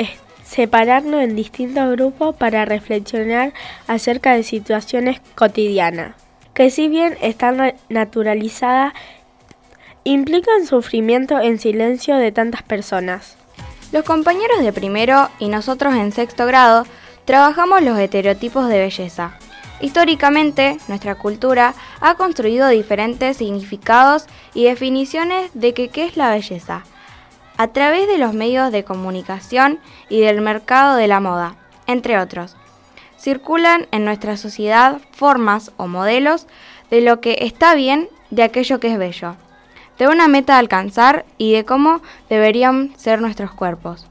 separarnos 0.44 1.22
en 1.22 1.36
distintos 1.36 1.92
grupos 1.92 2.34
para 2.34 2.64
reflexionar 2.64 3.52
acerca 3.86 4.34
de 4.34 4.42
situaciones 4.42 5.20
cotidianas, 5.36 6.16
que 6.52 6.70
si 6.70 6.88
bien 6.88 7.16
están 7.22 7.74
naturalizadas, 7.88 8.92
implican 10.02 10.66
sufrimiento 10.66 11.38
en 11.38 11.60
silencio 11.60 12.16
de 12.16 12.32
tantas 12.32 12.64
personas. 12.64 13.36
Los 13.92 14.04
compañeros 14.04 14.62
de 14.62 14.72
primero 14.72 15.28
y 15.38 15.46
nosotros 15.48 15.94
en 15.94 16.10
sexto 16.10 16.44
grado 16.44 16.86
trabajamos 17.24 17.82
los 17.82 17.98
estereotipos 17.98 18.68
de 18.68 18.78
belleza. 18.78 19.32
Históricamente, 19.80 20.78
nuestra 20.88 21.16
cultura 21.16 21.74
ha 22.00 22.14
construido 22.14 22.68
diferentes 22.68 23.38
significados 23.38 24.26
y 24.54 24.64
definiciones 24.64 25.50
de 25.54 25.74
qué 25.74 25.90
es 26.04 26.16
la 26.16 26.30
belleza, 26.30 26.84
a 27.56 27.68
través 27.68 28.06
de 28.06 28.18
los 28.18 28.32
medios 28.32 28.70
de 28.70 28.84
comunicación 28.84 29.80
y 30.08 30.20
del 30.20 30.40
mercado 30.40 30.96
de 30.96 31.08
la 31.08 31.20
moda, 31.20 31.56
entre 31.86 32.18
otros. 32.18 32.56
Circulan 33.18 33.86
en 33.90 34.04
nuestra 34.04 34.36
sociedad 34.36 35.00
formas 35.12 35.72
o 35.76 35.86
modelos 35.86 36.46
de 36.90 37.00
lo 37.00 37.20
que 37.20 37.38
está 37.40 37.74
bien 37.74 38.08
de 38.30 38.42
aquello 38.42 38.80
que 38.80 38.92
es 38.92 38.98
bello, 38.98 39.36
de 39.98 40.08
una 40.08 40.28
meta 40.28 40.56
a 40.56 40.58
alcanzar 40.58 41.24
y 41.38 41.52
de 41.52 41.64
cómo 41.64 42.02
deberían 42.28 42.92
ser 42.96 43.20
nuestros 43.20 43.52
cuerpos 43.52 44.08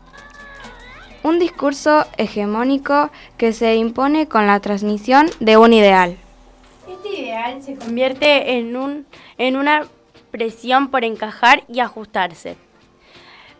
un 1.23 1.39
discurso 1.39 2.05
hegemónico 2.17 3.11
que 3.37 3.53
se 3.53 3.75
impone 3.75 4.27
con 4.27 4.47
la 4.47 4.59
transmisión 4.59 5.29
de 5.39 5.57
un 5.57 5.73
ideal. 5.73 6.17
Este 6.89 7.21
ideal 7.21 7.61
se 7.61 7.75
convierte 7.75 8.57
en, 8.57 8.75
un, 8.75 9.05
en 9.37 9.55
una 9.55 9.85
presión 10.31 10.89
por 10.89 11.03
encajar 11.03 11.63
y 11.67 11.79
ajustarse. 11.79 12.55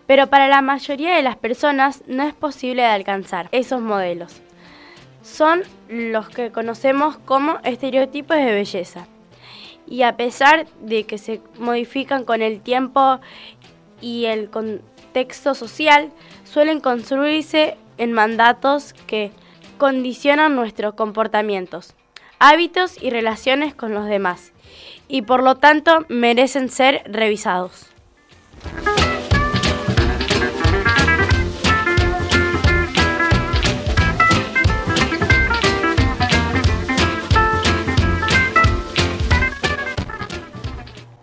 Pero 0.07 0.27
para 0.27 0.47
la 0.47 0.61
mayoría 0.61 1.15
de 1.15 1.21
las 1.21 1.37
personas 1.37 2.03
no 2.07 2.23
es 2.23 2.33
posible 2.33 2.81
de 2.81 2.87
alcanzar 2.87 3.47
esos 3.51 3.81
modelos. 3.81 4.41
Son 5.23 5.61
los 5.87 6.29
que 6.29 6.51
conocemos 6.51 7.17
como 7.19 7.59
estereotipos 7.63 8.37
de 8.37 8.51
belleza. 8.51 9.07
Y 9.87 10.03
a 10.03 10.17
pesar 10.17 10.67
de 10.81 11.03
que 11.03 11.17
se 11.17 11.41
modifican 11.59 12.23
con 12.23 12.41
el 12.41 12.61
tiempo 12.61 13.19
y 13.99 14.25
el 14.25 14.49
contexto 14.49 15.53
social, 15.53 16.11
suelen 16.51 16.81
construirse 16.81 17.77
en 17.97 18.11
mandatos 18.11 18.93
que 19.07 19.31
condicionan 19.77 20.53
nuestros 20.53 20.95
comportamientos, 20.95 21.95
hábitos 22.39 23.01
y 23.01 23.09
relaciones 23.09 23.73
con 23.73 23.93
los 23.93 24.05
demás, 24.05 24.51
y 25.07 25.21
por 25.21 25.43
lo 25.43 25.55
tanto 25.55 26.05
merecen 26.09 26.67
ser 26.67 27.03
revisados. 27.05 27.87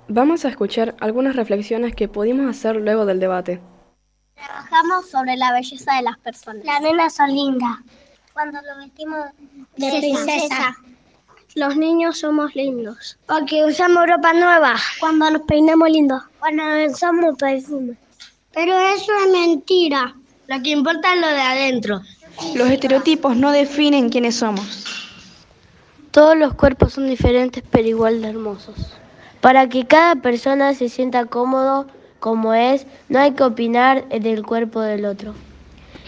Vamos 0.09 0.47
a 0.47 0.49
escuchar 0.49 0.97
algunas 1.01 1.37
reflexiones 1.37 1.95
que 1.95 2.09
pudimos 2.09 2.49
hacer 2.49 2.77
luego 2.77 3.05
del 3.05 3.21
debate. 3.21 3.61
Trabajamos 4.45 5.11
sobre 5.11 5.37
la 5.37 5.53
belleza 5.53 5.95
de 5.95 6.03
las 6.03 6.19
personas. 6.19 6.65
Las 6.65 6.81
nenas 6.81 7.15
son 7.15 7.35
lindas. 7.35 7.79
Cuando 8.33 8.61
lo 8.63 8.77
vestimos 8.79 9.27
de 9.77 9.99
princesa. 9.99 10.77
Los 11.55 11.77
niños 11.77 12.19
somos 12.19 12.55
lindos. 12.55 13.19
Porque 13.27 13.65
usamos 13.65 14.07
ropa 14.07 14.33
nueva. 14.33 14.77
Cuando 15.01 15.31
nos 15.31 15.43
peinamos 15.43 15.91
lindos. 15.91 16.23
Cuando 16.39 16.63
usamos 16.89 17.37
perfume. 17.37 17.97
Pero 18.53 18.79
eso 18.79 19.13
es 19.25 19.31
mentira. 19.33 20.15
Lo 20.47 20.63
que 20.63 20.71
importa 20.71 21.15
es 21.15 21.21
lo 21.21 21.27
de 21.29 21.41
adentro. 21.41 22.01
Los 22.55 22.71
estereotipos 22.71 23.37
no 23.37 23.51
definen 23.51 24.09
quiénes 24.09 24.37
somos. 24.37 24.85
Todos 26.11 26.37
los 26.37 26.55
cuerpos 26.55 26.95
son 26.95 27.09
diferentes 27.09 27.63
pero 27.71 27.89
igual 27.89 28.23
de 28.23 28.29
hermosos. 28.29 28.95
Para 29.41 29.69
que 29.69 29.87
cada 29.87 30.17
persona 30.17 30.75
se 30.75 30.89
sienta 30.89 31.27
cómodo 31.27 31.87
como 32.21 32.55
es, 32.55 32.87
no 33.09 33.19
hay 33.19 33.33
que 33.33 33.43
opinar 33.43 34.09
del 34.09 34.45
cuerpo 34.45 34.81
del 34.81 35.05
otro. 35.05 35.35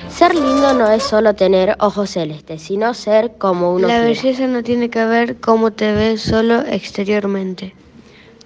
Ser 0.09 0.35
lindo 0.35 0.73
no 0.75 0.91
es 0.91 1.03
solo 1.03 1.35
tener 1.35 1.77
ojos 1.79 2.11
celestes, 2.11 2.63
sino 2.63 2.95
ser 2.95 3.37
como 3.37 3.75
uno 3.75 3.87
La 3.87 4.01
belleza 4.01 4.47
no 4.47 4.63
tiene 4.63 4.89
que 4.89 5.05
ver 5.05 5.41
cómo 5.41 5.73
te 5.73 5.93
ves 5.93 6.23
solo 6.23 6.61
exteriormente. 6.63 7.75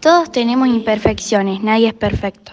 Todos 0.00 0.31
tenemos 0.31 0.68
imperfecciones, 0.68 1.62
nadie 1.62 1.88
es 1.88 1.94
perfecto. 1.94 2.53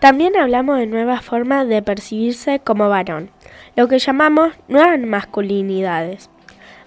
También 0.00 0.36
hablamos 0.36 0.78
de 0.78 0.86
nuevas 0.86 1.24
formas 1.24 1.66
de 1.66 1.82
percibirse 1.82 2.60
como 2.60 2.88
varón, 2.88 3.30
lo 3.74 3.88
que 3.88 3.98
llamamos 3.98 4.52
nuevas 4.68 5.00
masculinidades. 5.00 6.30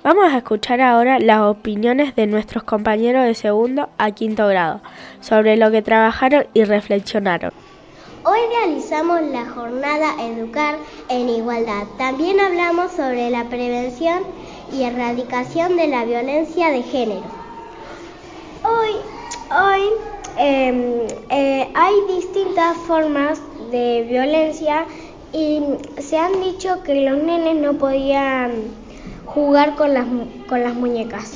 Vamos 0.03 0.33
a 0.33 0.37
escuchar 0.37 0.81
ahora 0.81 1.19
las 1.19 1.41
opiniones 1.41 2.15
de 2.15 2.25
nuestros 2.25 2.63
compañeros 2.63 3.23
de 3.23 3.35
segundo 3.35 3.89
a 3.99 4.09
quinto 4.09 4.47
grado 4.47 4.81
sobre 5.19 5.57
lo 5.57 5.69
que 5.69 5.83
trabajaron 5.83 6.47
y 6.55 6.63
reflexionaron. 6.63 7.51
Hoy 8.25 8.39
realizamos 8.49 9.21
la 9.21 9.45
jornada 9.45 10.15
Educar 10.25 10.77
en 11.07 11.29
Igualdad. 11.29 11.83
También 11.99 12.39
hablamos 12.39 12.93
sobre 12.93 13.29
la 13.29 13.43
prevención 13.43 14.23
y 14.73 14.85
erradicación 14.85 15.77
de 15.77 15.87
la 15.87 16.03
violencia 16.03 16.71
de 16.71 16.81
género. 16.81 17.25
Hoy, 18.63 18.95
hoy 19.55 19.81
em, 20.37 20.83
eh, 21.29 21.71
hay 21.75 21.93
distintas 22.15 22.75
formas 22.87 23.39
de 23.69 24.07
violencia 24.09 24.85
y 25.31 25.61
se 25.99 26.17
han 26.17 26.41
dicho 26.41 26.81
que 26.81 27.07
los 27.07 27.21
nenes 27.21 27.55
no 27.57 27.73
podían 27.73 28.80
jugar 29.33 29.75
con 29.75 29.93
las, 29.93 30.05
con 30.47 30.61
las 30.61 30.75
muñecas. 30.75 31.33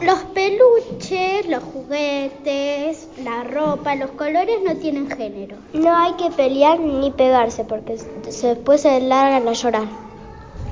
Los 0.00 0.18
peluches, 0.32 1.46
los 1.48 1.62
juguetes, 1.62 3.08
la 3.22 3.44
ropa, 3.44 3.96
los 3.96 4.10
colores 4.12 4.56
no 4.64 4.74
tienen 4.76 5.10
género. 5.10 5.56
No 5.74 5.94
hay 5.94 6.14
que 6.14 6.30
pelear 6.30 6.80
ni 6.80 7.10
pegarse 7.10 7.64
porque 7.64 7.98
después 8.24 8.80
se 8.80 9.00
largan 9.00 9.46
a 9.46 9.52
llorar. 9.52 9.88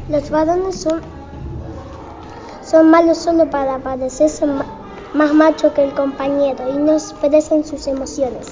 Los 0.09 0.31
varones 0.31 0.81
son, 0.81 1.03
son 2.63 2.91
malos 2.91 3.19
solo 3.19 3.51
para 3.51 3.79
parecerse 3.79 4.47
más 5.13 5.35
macho 5.35 5.75
que 5.75 5.85
el 5.85 5.93
compañero 5.93 6.73
y 6.73 6.79
no 6.79 6.93
expresan 6.93 7.65
sus 7.65 7.87
emociones. 7.87 8.47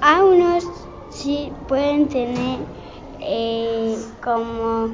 A 0.00 0.24
unos 0.24 0.64
sí 1.10 1.52
pueden 1.68 2.08
tener 2.08 2.60
eh, 3.20 3.98
como 4.24 4.88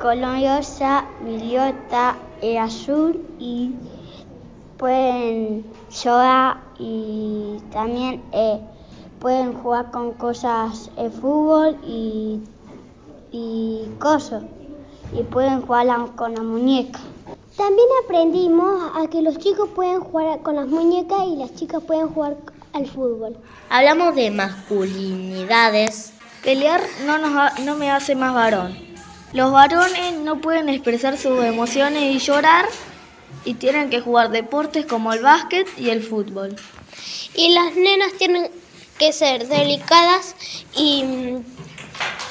colorosa, 0.00 1.04
violeta, 1.24 2.16
azul 2.60 3.20
y 3.38 3.72
pueden 4.76 5.64
llorar 5.90 6.58
y 6.78 7.58
también 7.72 8.22
eh, 8.32 8.60
pueden 9.20 9.52
jugar 9.54 9.90
con 9.92 10.12
cosas 10.14 10.90
de 10.96 11.10
fútbol 11.10 11.76
y, 11.86 12.40
y 13.30 13.86
cosas 14.00 14.42
y 15.16 15.22
pueden 15.22 15.62
jugar 15.62 15.86
con 16.16 16.34
la 16.34 16.42
muñeca. 16.42 16.98
También 17.56 17.86
aprendimos 18.04 18.90
a 18.96 19.08
que 19.08 19.22
los 19.22 19.38
chicos 19.38 19.68
pueden 19.74 20.00
jugar 20.00 20.40
con 20.42 20.56
las 20.56 20.66
muñecas 20.66 21.20
y 21.26 21.36
las 21.36 21.54
chicas 21.54 21.82
pueden 21.82 22.08
jugar 22.08 22.36
al 22.72 22.86
fútbol. 22.86 23.36
Hablamos 23.68 24.14
de 24.14 24.30
masculinidades. 24.30 26.12
Pelear 26.42 26.80
no, 27.06 27.18
nos 27.18 27.60
no 27.60 27.76
me 27.76 27.90
hace 27.90 28.16
más 28.16 28.34
varón. 28.34 28.76
Los 29.32 29.50
varones 29.50 30.12
no 30.14 30.40
pueden 30.40 30.68
expresar 30.68 31.16
sus 31.16 31.42
emociones 31.42 32.02
y 32.02 32.18
llorar 32.18 32.66
y 33.44 33.54
tienen 33.54 33.88
que 33.88 34.00
jugar 34.00 34.30
deportes 34.30 34.84
como 34.86 35.12
el 35.12 35.22
básquet 35.22 35.66
y 35.78 35.90
el 35.90 36.02
fútbol. 36.02 36.54
Y 37.34 37.54
las 37.54 37.74
nenas 37.74 38.12
tienen 38.18 38.50
que 38.98 39.12
ser 39.12 39.48
delicadas 39.48 40.34
y, 40.76 41.04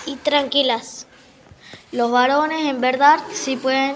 y 0.05 0.15
tranquilas. 0.17 1.07
Los 1.91 2.11
varones 2.11 2.65
en 2.67 2.79
verdad 2.79 3.19
sí 3.33 3.57
pueden 3.57 3.95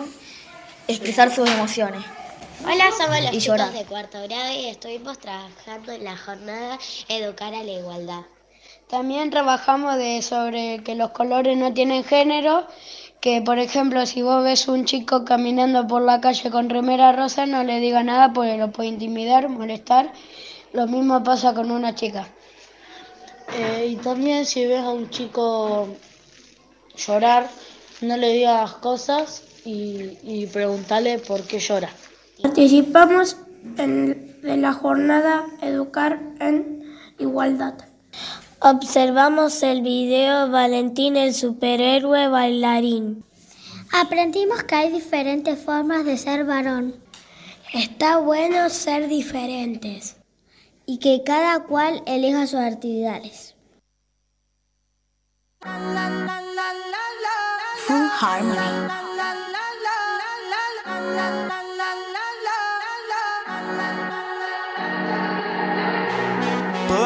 expresar 0.87 1.33
sus 1.33 1.47
emociones. 1.49 2.03
Hola, 2.63 2.85
somos 2.97 3.19
los 3.21 3.33
Y 3.33 3.39
chicos 3.39 3.45
llorar. 3.45 3.71
de 3.71 3.85
cuarto 3.85 4.21
grado 4.23 4.51
y 4.53 4.65
estuvimos 4.67 5.19
trabajando 5.19 5.91
en 5.91 6.03
la 6.03 6.17
jornada 6.17 6.79
Educar 7.07 7.53
a 7.53 7.63
la 7.63 7.71
Igualdad. 7.71 8.21
También 8.89 9.31
trabajamos 9.31 9.97
de 9.97 10.21
sobre 10.21 10.83
que 10.83 10.93
los 10.95 11.09
colores 11.09 11.57
no 11.57 11.73
tienen 11.73 12.03
género, 12.03 12.67
que 13.19 13.41
por 13.41 13.57
ejemplo 13.57 14.05
si 14.05 14.21
vos 14.21 14.43
ves 14.43 14.67
un 14.67 14.85
chico 14.85 15.25
caminando 15.25 15.87
por 15.87 16.03
la 16.03 16.21
calle 16.21 16.51
con 16.51 16.69
remera 16.69 17.11
rosa 17.11 17.47
no 17.47 17.63
le 17.63 17.79
diga 17.79 18.03
nada 18.03 18.31
porque 18.31 18.57
lo 18.57 18.71
puede 18.71 18.89
intimidar, 18.89 19.49
molestar. 19.49 20.13
Lo 20.73 20.85
mismo 20.85 21.23
pasa 21.23 21.53
con 21.53 21.71
una 21.71 21.95
chica. 21.95 22.27
Eh, 23.57 23.87
y 23.91 23.95
también 23.95 24.45
si 24.45 24.67
ves 24.67 24.81
a 24.81 24.89
un 24.89 25.09
chico 25.09 25.87
llorar, 26.95 27.49
no 28.01 28.17
le 28.17 28.29
digas 28.33 28.73
cosas 28.73 29.43
y, 29.65 30.17
y 30.21 30.45
preguntale 30.47 31.17
por 31.19 31.41
qué 31.43 31.59
llora. 31.59 31.89
Participamos 32.41 33.37
en, 33.77 34.41
de 34.41 34.57
la 34.57 34.73
jornada 34.73 35.45
Educar 35.61 36.19
en 36.39 36.83
Igualdad. 37.17 37.94
Observamos 38.59 39.61
el 39.63 39.81
video 39.81 40.49
Valentín 40.49 41.17
el 41.17 41.33
superhéroe 41.33 42.29
bailarín. 42.29 43.23
Aprendimos 43.91 44.63
que 44.63 44.75
hay 44.75 44.91
diferentes 44.91 45.59
formas 45.59 46.05
de 46.05 46.17
ser 46.17 46.45
varón. 46.45 46.95
Está 47.73 48.17
bueno 48.17 48.69
ser 48.69 49.07
diferentes 49.07 50.17
y 50.85 50.99
que 50.99 51.23
cada 51.23 51.63
cual 51.63 52.01
elija 52.05 52.47
sus 52.47 52.59
actividades. 52.59 53.55
Full 57.87 58.07
Harmony. 58.19 59.04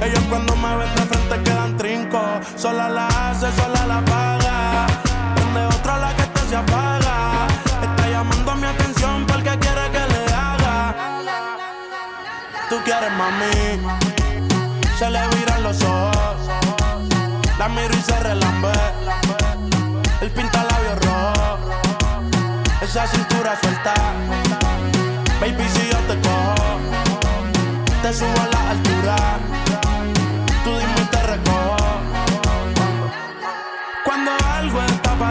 Ellos 0.00 0.24
cuando 0.28 0.54
me 0.56 0.76
ven 0.76 0.94
de 0.94 1.02
frente 1.02 1.42
quedan 1.42 1.76
trinco. 1.76 2.20
Sola 2.56 2.88
la 2.88 3.06
hace, 3.06 3.50
sola 3.52 3.86
la 3.86 4.04
paga. 4.04 4.86
Donde 5.36 5.66
otra 5.66 5.98
la 5.98 6.14
que 6.14 6.22
te 6.22 6.40
se 6.48 6.56
apaga. 6.56 7.46
Está 7.82 8.08
llamando 8.08 8.54
mi 8.54 8.66
atención 8.66 9.26
porque 9.26 9.58
quiere 9.58 9.90
que 9.90 10.04
le 10.12 10.24
haga. 10.32 10.94
Tú 12.68 12.76
quieres 12.84 13.12
mami. 13.12 13.80
Se 14.98 15.10
le 15.10 15.28
viran 15.28 15.62
los 15.64 15.82
ojos. 15.82 16.36
La 17.58 17.68
miro 17.68 17.94
y 17.94 18.02
se 18.02 18.18
relambe. 18.20 18.72
El 20.20 20.30
pinta 20.30 20.64
labios 20.64 20.98
rojo. 21.06 21.58
Esa 22.80 23.06
cintura 23.08 23.58
suelta. 23.60 23.94
Baby, 25.40 25.68
si 25.68 25.88
yo 25.88 25.98
te 26.08 26.20
cojo, 26.20 26.78
te 28.02 28.12
subo 28.12 28.40
a 28.40 28.46
la 28.46 28.70
altura. 28.70 29.57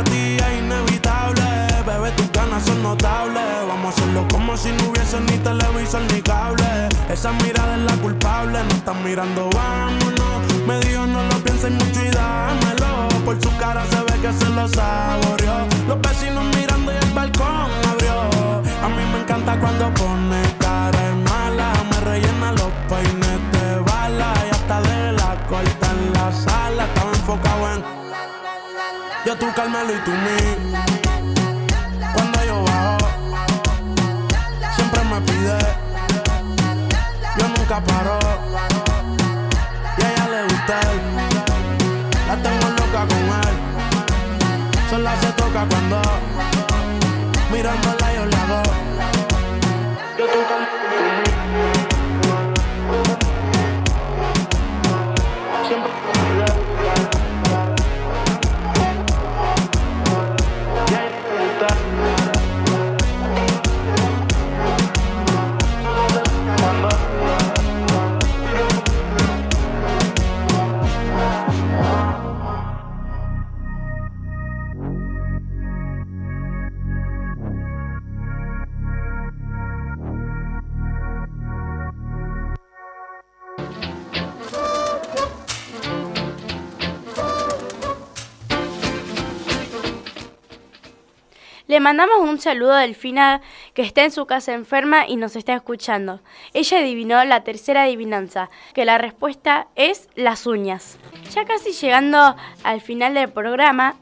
Ti 0.03 0.37
es 0.37 0.59
inevitable, 0.59 1.43
bebé, 1.85 2.11
tus 2.11 2.31
ganas 2.31 2.63
son 2.65 2.81
notables. 2.83 3.43
Vamos 3.67 3.85
a 3.85 3.89
hacerlo 3.89 4.27
como 4.31 4.57
si 4.57 4.71
no 4.71 4.89
hubiese 4.89 5.19
ni 5.21 5.37
televisor 5.37 6.01
ni 6.13 6.21
cable. 6.21 6.89
Esa 7.09 7.31
mirada 7.33 7.75
es 7.75 7.83
la 7.83 7.95
culpable, 7.97 8.59
no 8.63 8.75
están 8.75 9.03
mirando, 9.03 9.49
vámonos. 9.53 10.41
Me 10.67 10.79
dijo 10.79 11.05
no 11.07 11.23
lo 11.23 11.37
pienses 11.43 11.71
mucho 11.71 12.05
y 12.05 12.09
dámelo. 12.09 13.07
Por 13.25 13.41
su 13.41 13.55
cara 13.57 13.85
se 13.85 13.99
ve 14.01 14.21
que 14.21 14.33
se 14.33 14.49
lo 14.49 14.67
saboreó. 14.67 15.67
Los 15.87 16.01
vecinos 16.01 16.45
mirando 16.55 16.91
y 16.91 16.95
el 16.95 17.11
balcón 17.13 17.69
abrió. 17.89 18.21
A 18.83 18.89
mí 18.89 19.03
me 19.13 19.19
encanta 19.21 19.59
cuando 19.59 19.93
pone 19.93 20.46
tú 29.47 29.53
Carmelo 29.53 29.93
y 29.93 29.99
tú 30.03 30.11
mí. 30.11 30.39
Cuando 32.13 32.45
yo 32.45 32.63
bajo, 32.63 32.97
siempre 34.75 35.03
me 35.05 35.21
pide. 35.21 35.57
Yo 37.37 37.47
nunca 37.47 37.81
paro. 37.81 38.19
Y 39.97 40.03
a 40.03 40.11
ella 40.11 40.27
le 40.29 40.43
gusta. 40.43 40.79
La 42.27 42.35
tengo 42.43 42.67
loca 42.79 43.07
con 43.07 43.23
él. 43.47 43.55
Sola 44.89 45.13
se 45.21 45.31
toca 45.33 45.65
cuando 45.69 46.01
mirándola 47.51 47.96
Le 91.77 91.81
mandamos 91.81 92.21
un 92.21 92.39
saludo 92.39 92.73
a 92.73 92.79
Delfina 92.79 93.39
que 93.75 93.83
está 93.83 94.03
en 94.03 94.09
su 94.09 94.25
casa 94.25 94.55
enferma 94.55 95.05
y 95.07 95.15
nos 95.15 95.35
está 95.35 95.53
escuchando. 95.53 96.21
Ella 96.55 96.79
adivinó 96.79 97.23
la 97.23 97.43
tercera 97.43 97.83
adivinanza, 97.83 98.49
que 98.73 98.83
la 98.83 98.97
respuesta 98.97 99.67
es 99.75 100.09
las 100.15 100.47
uñas. 100.47 100.97
Ya 101.35 101.45
casi 101.45 101.73
llegando 101.73 102.35
al 102.63 102.81
final 102.81 103.13
del 103.13 103.29
programa, 103.29 103.93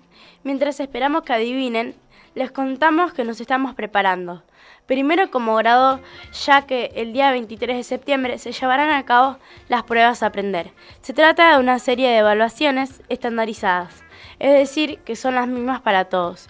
mientras 0.46 0.80
esperamos 0.80 1.24
que 1.24 1.34
adivinen, 1.34 1.96
les 2.34 2.50
contamos 2.50 3.12
que 3.12 3.26
nos 3.26 3.42
estamos 3.42 3.76
preparando. 3.76 4.42
Primero 4.86 5.30
como 5.30 5.58
grado, 5.58 6.00
ya 6.46 6.62
que 6.62 6.94
el 6.96 7.12
día 7.12 7.32
23 7.32 7.76
de 7.76 7.84
septiembre 7.84 8.38
se 8.38 8.54
llevarán 8.54 8.92
a 8.92 9.04
cabo 9.04 9.38
las 9.68 9.84
pruebas 9.84 10.24
a 10.24 10.28
aprender. 10.28 10.72
Se 11.02 11.12
trata 11.12 11.52
de 11.52 11.60
una 11.60 11.80
serie 11.80 12.08
de 12.08 12.20
evaluaciones 12.20 13.02
estandarizadas, 13.10 14.02
es 14.40 14.54
decir, 14.54 15.00
que 15.00 15.18
son 15.18 15.36
las 15.36 15.50
mismas 15.50 15.82
para 15.82 16.06
todos 16.06 16.48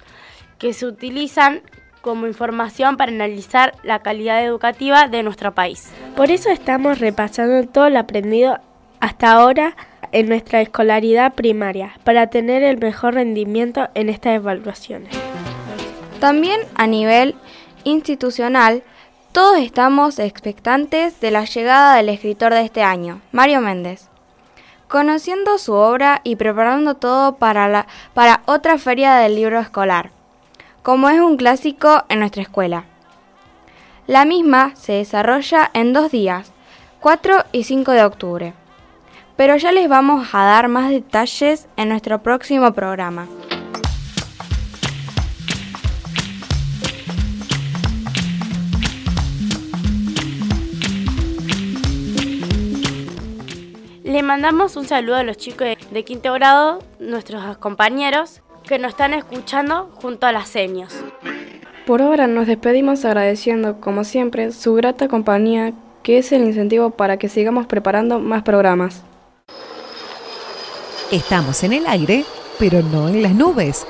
que 0.58 0.74
se 0.74 0.86
utilizan 0.86 1.62
como 2.02 2.28
información 2.28 2.98
para 2.98 3.12
analizar 3.12 3.74
la 3.84 4.00
calidad 4.00 4.46
educativa 4.46 5.08
de 5.08 5.24
nuestro 5.24 5.56
país. 5.56 5.92
Por 6.16 6.30
eso 6.30 6.50
estamos 6.50 7.00
repasando 7.00 7.68
todo 7.68 7.90
lo 7.90 7.98
aprendido 7.98 8.60
hasta 9.00 9.32
ahora 9.32 9.76
en 10.12 10.30
nuestra 10.30 10.62
escolaridad 10.62 11.34
primaria 11.34 11.94
para 12.04 12.28
tener 12.28 12.64
el 12.64 12.78
mejor 12.78 13.16
rendimiento 13.16 13.90
en 13.96 14.10
estas 14.10 14.36
evaluaciones. 14.36 15.10
También 16.20 16.62
a 16.76 16.88
nivel 16.88 17.36
institucional, 17.84 18.84
todos 19.32 19.58
estamos 19.58 20.20
expectantes 20.20 21.20
de 21.20 21.32
la 21.32 21.44
llegada 21.46 21.96
del 21.96 22.10
escritor 22.10 22.54
de 22.54 22.62
este 22.62 22.84
año, 22.84 23.22
Mario 23.32 23.62
Méndez. 23.62 24.10
Conociendo 24.88 25.58
su 25.58 25.74
obra 25.74 26.22
y 26.24 26.36
preparando 26.36 26.96
todo 26.96 27.36
para, 27.38 27.68
la, 27.68 27.88
para 28.14 28.44
otra 28.46 28.78
feria 28.78 29.16
del 29.16 29.36
libro 29.36 29.60
escolar, 29.60 30.12
como 30.86 31.10
es 31.10 31.20
un 31.20 31.36
clásico 31.36 32.04
en 32.10 32.20
nuestra 32.20 32.44
escuela. 32.44 32.84
La 34.06 34.24
misma 34.24 34.76
se 34.76 34.94
desarrolla 34.94 35.72
en 35.74 35.94
dos 35.94 36.12
días, 36.12 36.54
4 37.00 37.46
y 37.52 37.64
5 37.64 37.92
de 37.92 38.06
octubre. 38.06 38.54
Pero 39.36 39.58
ya 39.58 39.72
les 39.72 39.90
vamos 39.90 40.28
a 40.32 40.46
dar 40.46 40.68
más 40.68 40.92
detalles 40.92 41.68
en 41.76 41.90
nuestro 41.90 42.22
próximo 42.22 42.72
programa. 42.74 43.28
Le 54.04 54.22
mandamos 54.22 54.76
un 54.76 54.86
saludo 54.86 55.16
a 55.16 55.24
los 55.24 55.38
chicos 55.38 55.68
de, 55.90 56.04
quinto 56.06 56.32
grado, 56.34 56.78
nuestros 57.00 57.58
compañeros, 57.58 58.44
que 58.68 58.80
nos 58.80 58.92
están 58.92 59.14
escuchando 59.14 59.90
junto 59.96 60.28
a 60.28 60.32
las 60.32 60.50
señas. 60.50 61.04
Por 61.86 62.02
ahora 62.02 62.28
nos 62.28 62.48
despedimos 62.48 63.06
agradeciendo, 63.06 63.80
como 63.80 64.04
siempre, 64.04 64.52
su 64.52 64.74
grata 64.74 65.08
compañía, 65.08 65.74
que 66.02 66.18
es 66.18 66.32
el 66.32 66.44
incentivo 66.44 66.92
para 66.92 67.18
que 67.18 67.30
sigamos 67.30 67.68
preparando 67.68 68.20
más 68.20 68.44
programas. 68.44 69.04
Estamos 71.12 71.64
en 71.64 71.74
el 71.74 71.86
aire, 71.86 72.26
pero 72.58 72.82
no 72.82 73.08
en 73.10 73.22
las 73.22 73.36
nubes. 73.36 73.86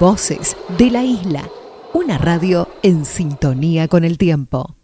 Voces 0.00 0.56
de 0.78 0.90
la 0.90 1.04
isla, 1.04 1.42
una 1.92 2.16
radio 2.16 2.68
en 2.82 3.04
sintonía 3.04 3.88
con 3.88 4.04
el 4.04 4.16
tiempo. 4.16 4.77